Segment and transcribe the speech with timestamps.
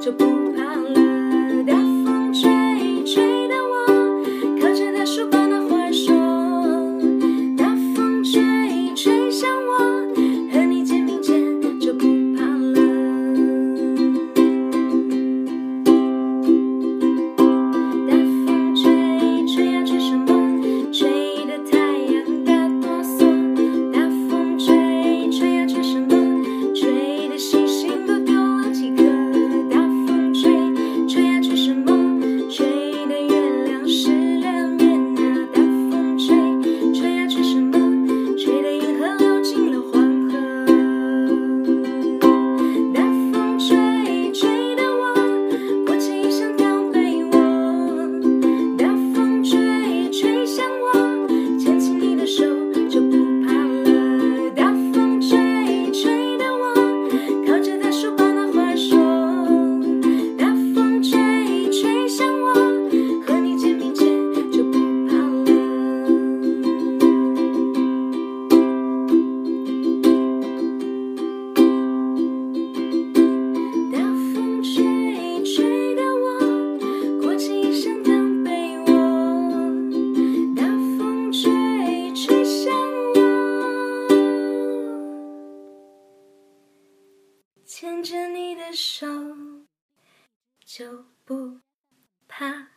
[0.00, 0.39] 这不。
[88.32, 89.06] 你的手
[90.64, 91.60] 就不
[92.28, 92.68] 怕